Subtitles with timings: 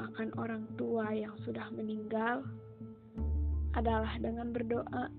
[0.00, 2.40] Mendoakan orang tua yang sudah meninggal
[3.76, 5.12] adalah dengan berdoa,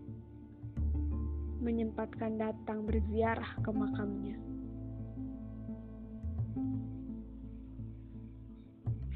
[1.61, 4.41] menyempatkan datang berziarah ke makamnya.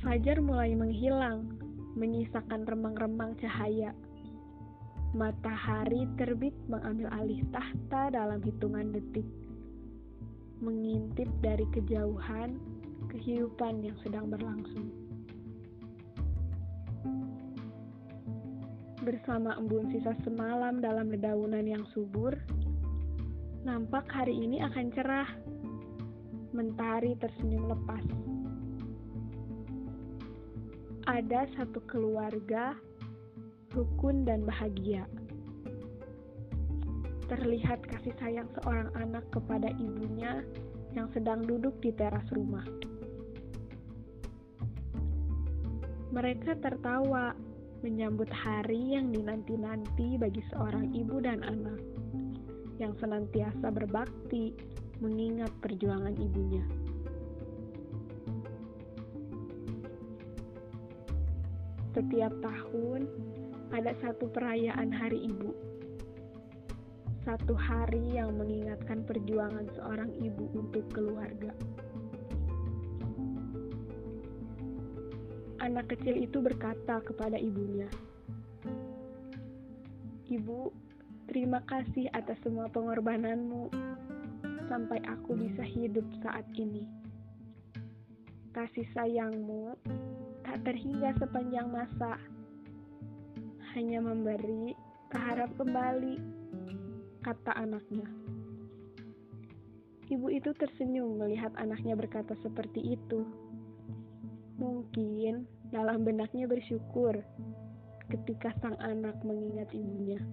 [0.06, 1.58] Fajar mulai menghilang,
[1.98, 3.90] menyisakan remang-remang cahaya.
[5.18, 9.26] Matahari terbit mengambil alih tahta dalam hitungan detik,
[10.62, 12.62] mengintip dari kejauhan
[13.10, 15.05] kehidupan yang sedang berlangsung.
[19.06, 22.34] Bersama embun sisa semalam dalam dedaunan yang subur,
[23.62, 25.30] nampak hari ini akan cerah.
[26.58, 28.02] Mentari tersenyum lepas.
[31.06, 32.74] Ada satu keluarga
[33.78, 35.06] rukun dan bahagia.
[37.30, 40.42] Terlihat kasih sayang seorang anak kepada ibunya
[40.98, 42.66] yang sedang duduk di teras rumah.
[46.10, 47.38] Mereka tertawa
[47.84, 51.80] menyambut hari yang dinanti-nanti bagi seorang ibu dan anak
[52.80, 54.56] yang senantiasa berbakti
[55.00, 56.64] mengingat perjuangan ibunya.
[61.96, 63.08] Setiap tahun
[63.72, 65.52] ada satu perayaan Hari Ibu.
[67.24, 71.56] Satu hari yang mengingatkan perjuangan seorang ibu untuk keluarga.
[75.66, 77.90] Anak kecil itu berkata kepada ibunya,
[80.30, 80.70] "Ibu,
[81.26, 83.74] terima kasih atas semua pengorbananmu
[84.70, 86.86] sampai aku bisa hidup saat ini.
[88.54, 89.74] Kasih sayangmu
[90.46, 92.22] tak terhingga sepanjang masa,
[93.74, 94.78] hanya memberi
[95.10, 96.22] keharap kembali,"
[97.26, 98.06] kata anaknya.
[100.06, 103.26] Ibu itu tersenyum melihat anaknya berkata seperti itu.
[105.76, 107.20] Dalam benaknya bersyukur
[108.08, 110.24] ketika sang anak mengingat ibunya.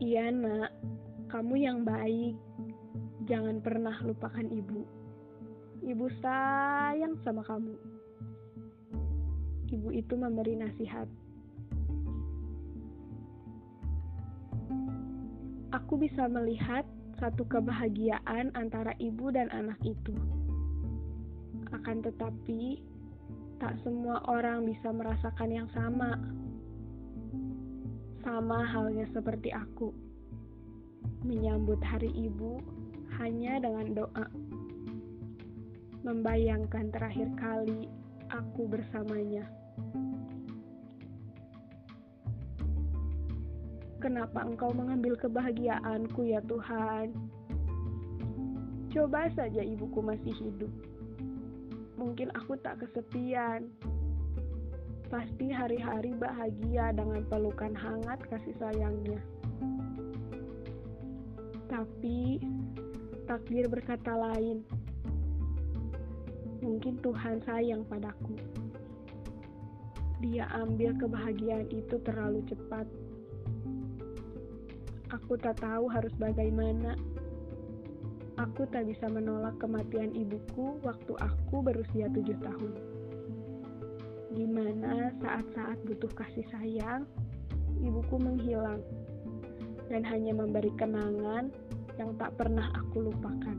[0.00, 0.72] Iya nak,
[1.28, 2.32] kamu yang baik.
[3.28, 4.88] Jangan pernah lupakan ibu.
[5.84, 7.76] Ibu sayang sama kamu.
[9.68, 11.12] Ibu itu memberi nasihat.
[15.76, 16.88] Aku bisa melihat
[17.20, 20.16] satu kebahagiaan antara ibu dan anak itu.
[21.72, 22.84] Akan tetapi,
[23.56, 26.20] tak semua orang bisa merasakan yang sama.
[28.20, 29.90] Sama halnya seperti aku,
[31.24, 32.60] menyambut hari ibu
[33.18, 34.26] hanya dengan doa.
[36.02, 37.88] Membayangkan terakhir kali
[38.28, 39.46] aku bersamanya.
[44.02, 47.14] Kenapa engkau mengambil kebahagiaanku ya Tuhan?
[48.90, 50.91] Coba saja ibuku masih hidup
[52.02, 53.70] mungkin aku tak kesepian.
[55.06, 59.22] Pasti hari-hari bahagia dengan pelukan hangat kasih sayangnya.
[61.70, 62.42] Tapi
[63.30, 64.66] takdir berkata lain.
[66.58, 68.34] Mungkin Tuhan sayang padaku.
[70.22, 72.86] Dia ambil kebahagiaan itu terlalu cepat.
[75.10, 76.94] Aku tak tahu harus bagaimana.
[78.42, 82.72] Aku tak bisa menolak kematian ibuku waktu aku berusia tujuh tahun.
[84.34, 87.06] Gimana saat-saat butuh kasih sayang,
[87.78, 88.82] ibuku menghilang
[89.86, 91.54] dan hanya memberi kenangan
[91.94, 93.58] yang tak pernah aku lupakan.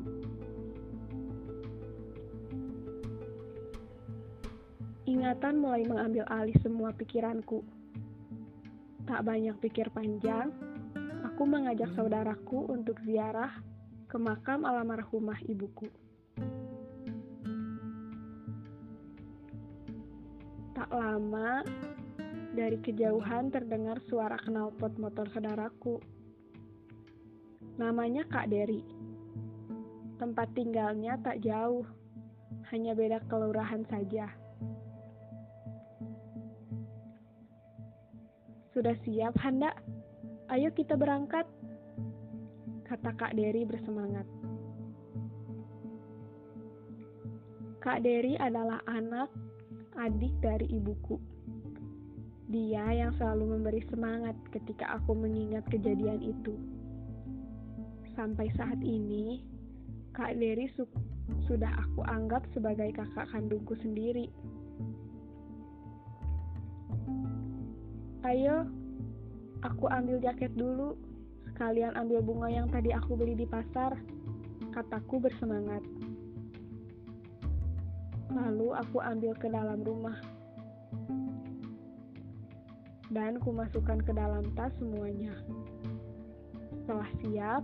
[5.08, 7.64] Ingatan mulai mengambil alih semua pikiranku.
[9.08, 10.52] Tak banyak pikir panjang,
[11.24, 13.73] aku mengajak saudaraku untuk ziarah
[14.14, 15.90] ke makam almarhumah ibuku.
[20.78, 21.66] Tak lama,
[22.54, 25.98] dari kejauhan terdengar suara knalpot motor saudaraku.
[27.82, 28.86] Namanya Kak Dery.
[30.22, 31.82] Tempat tinggalnya tak jauh,
[32.70, 34.30] hanya beda kelurahan saja.
[38.78, 39.74] Sudah siap, Handa?
[40.54, 41.50] Ayo kita berangkat
[42.94, 44.22] kata Kak Dery bersemangat.
[47.82, 49.34] Kak Dery adalah anak
[49.98, 51.18] adik dari ibuku.
[52.54, 56.54] Dia yang selalu memberi semangat ketika aku mengingat kejadian itu.
[58.14, 59.42] Sampai saat ini,
[60.14, 60.86] Kak Dery su
[61.50, 64.30] sudah aku anggap sebagai kakak kandungku sendiri.
[68.22, 68.70] Ayo,
[69.66, 70.94] aku ambil jaket dulu,
[71.54, 73.94] Kalian ambil bunga yang tadi aku beli di pasar,
[74.74, 75.86] kataku bersemangat.
[78.34, 80.18] Lalu aku ambil ke dalam rumah.
[83.14, 85.38] Dan kumasukkan ke dalam tas semuanya.
[86.82, 87.64] Setelah siap,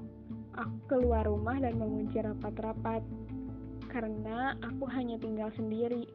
[0.54, 3.02] aku keluar rumah dan mengunci rapat-rapat.
[3.90, 6.06] Karena aku hanya tinggal sendiri,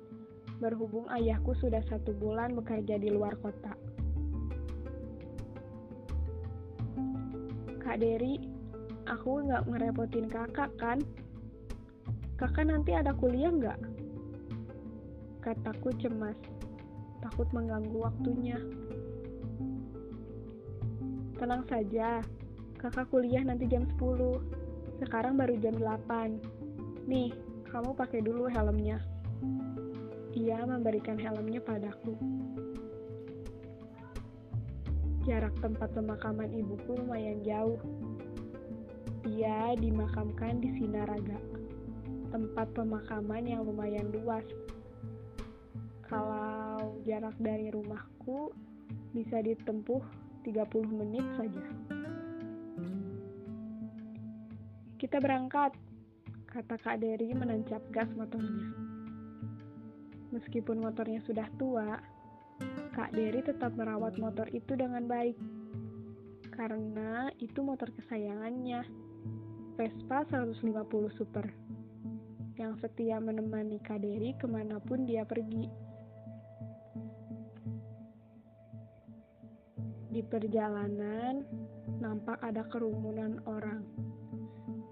[0.62, 3.74] berhubung ayahku sudah satu bulan bekerja di luar kota.
[7.94, 8.42] Kak Dery,
[9.06, 10.98] aku nggak ngerepotin kakak kan?
[12.34, 13.78] Kakak nanti ada kuliah nggak?
[15.38, 16.34] Kataku cemas,
[17.22, 18.58] takut mengganggu waktunya.
[21.38, 22.18] Tenang saja,
[22.82, 24.42] kakak kuliah nanti jam 10.
[24.98, 26.42] Sekarang baru jam 8.
[27.06, 27.30] Nih,
[27.70, 28.98] kamu pakai dulu helmnya.
[30.34, 32.18] Ia memberikan helmnya padaku.
[35.24, 37.80] Jarak tempat pemakaman ibuku lumayan jauh.
[39.24, 41.40] Dia dimakamkan di Sinaraga,
[42.28, 44.44] tempat pemakaman yang lumayan luas
[46.04, 48.52] kalau jarak dari rumahku
[49.16, 50.04] bisa ditempuh
[50.44, 51.64] 30 menit saja.
[55.00, 55.72] Kita berangkat,
[56.52, 58.76] kata Kak Dery menancap gas motornya.
[60.36, 61.96] Meskipun motornya sudah tua,
[62.94, 65.34] Kak Dery tetap merawat motor itu dengan baik.
[66.54, 68.86] Karena itu motor kesayangannya,
[69.74, 70.62] Vespa 150
[71.18, 71.42] Super,
[72.54, 75.66] yang setia menemani Kak Dery ke mana pun dia pergi.
[80.14, 81.42] Di perjalanan,
[81.98, 83.82] nampak ada kerumunan orang.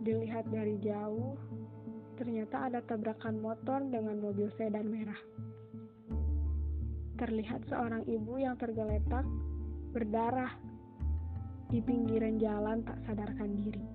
[0.03, 1.39] Dilihat dari jauh,
[2.19, 5.23] ternyata ada tabrakan motor dengan mobil sedan merah.
[7.23, 9.23] Terlihat seorang ibu yang tergeletak,
[9.95, 10.51] berdarah,
[11.71, 13.87] di pinggiran jalan tak sadarkan diri.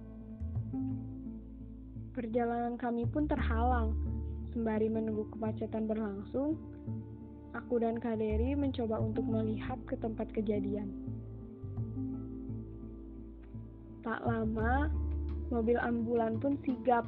[2.15, 3.99] Perjalanan kami pun terhalang,
[4.55, 6.55] sembari menunggu kemacetan berlangsung,
[7.51, 10.87] aku dan Kaderi mencoba untuk melihat ke tempat kejadian.
[14.07, 14.87] Tak lama,
[15.51, 17.03] mobil ambulan pun sigap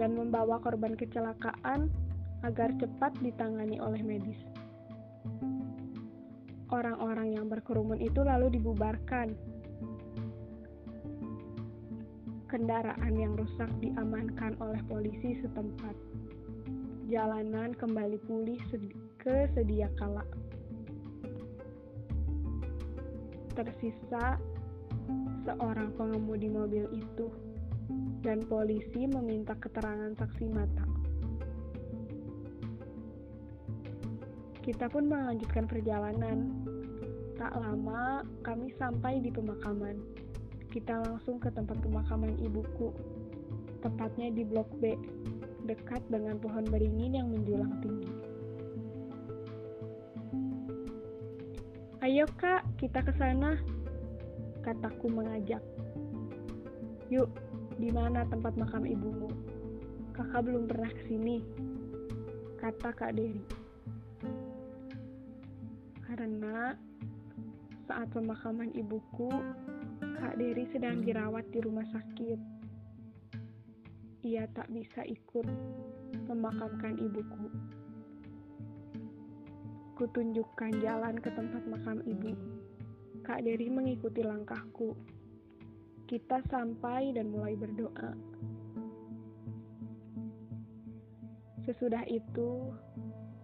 [0.00, 1.92] dan membawa korban kecelakaan
[2.40, 4.40] agar cepat ditangani oleh medis.
[6.72, 9.36] Orang-orang yang berkerumun itu lalu dibubarkan.
[12.48, 15.96] Kendaraan yang rusak diamankan oleh polisi setempat.
[17.08, 18.60] Jalanan kembali pulih
[19.20, 20.24] ke sedia kala.
[23.52, 24.40] Tersisa
[25.44, 27.28] seorang pengemudi mobil itu,
[28.24, 30.91] dan polisi meminta keterangan saksi mata.
[34.62, 36.54] Kita pun melanjutkan perjalanan.
[37.34, 39.98] Tak lama, kami sampai di pemakaman.
[40.70, 42.94] Kita langsung ke tempat pemakaman ibuku,
[43.82, 44.94] tepatnya di Blok B,
[45.66, 48.14] dekat dengan pohon beringin yang menjulang tinggi.
[52.06, 53.58] Ayo kak, kita ke sana,
[54.62, 55.62] kataku mengajak.
[57.10, 57.30] Yuk,
[57.82, 59.30] di mana tempat makam ibumu?
[60.14, 61.42] Kakak belum pernah ke sini,
[62.62, 63.61] kata Kak Dery.
[66.12, 66.76] Karena
[67.88, 69.32] saat pemakaman ibuku,
[70.20, 72.36] Kak Dery sedang dirawat di rumah sakit.
[74.28, 75.48] Ia tak bisa ikut
[76.28, 77.48] memakamkan ibuku.
[79.96, 82.36] Kutunjukkan jalan ke tempat makam ibu.
[83.24, 84.92] Kak Dery mengikuti langkahku.
[86.04, 88.12] Kita sampai dan mulai berdoa.
[91.64, 92.68] Sesudah itu,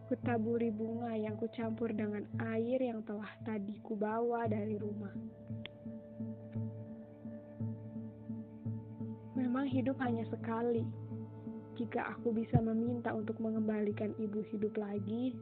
[0.08, 5.12] kutaburi bunga yang kucampur dengan air yang telah tadi kubawa dari rumah.
[9.36, 10.88] Memang hidup hanya sekali.
[11.76, 15.36] Jika aku bisa meminta untuk mengembalikan ibu hidup lagi,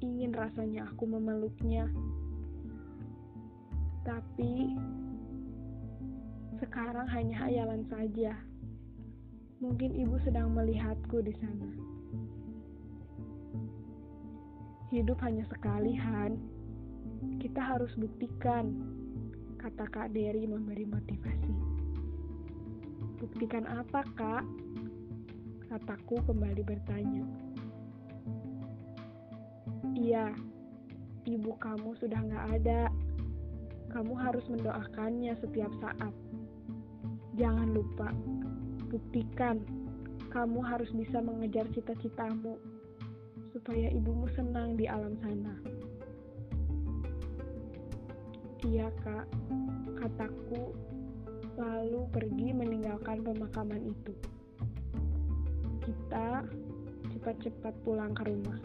[0.00, 1.86] ingin rasanya aku memeluknya
[4.00, 4.74] tapi
[6.60, 8.32] sekarang hanya hayalan saja.
[9.60, 11.89] Mungkin ibu sedang melihatku di sana.
[14.90, 16.34] Hidup hanya sekali, Han.
[17.38, 18.74] Kita harus buktikan,
[19.62, 21.54] kata Kak Dery memberi motivasi.
[23.22, 24.42] Buktikan apa, Kak?
[25.70, 27.22] Kataku kembali bertanya.
[29.94, 30.34] Iya,
[31.22, 32.90] ibu kamu sudah nggak ada
[33.90, 36.14] kamu harus mendoakannya setiap saat.
[37.38, 38.10] Jangan lupa,
[38.90, 39.62] buktikan
[40.30, 42.58] kamu harus bisa mengejar cita-citamu
[43.50, 45.54] supaya ibumu senang di alam sana.
[48.66, 49.26] Iya kak,
[49.98, 50.70] kataku
[51.58, 54.14] lalu pergi meninggalkan pemakaman itu.
[55.82, 56.44] Kita
[57.10, 58.60] cepat-cepat pulang ke rumah.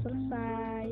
[0.00, 0.86] Selesai.